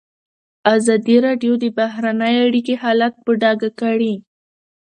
[0.75, 4.13] ازادي راډیو د بهرنۍ اړیکې حالت په ډاګه کړی.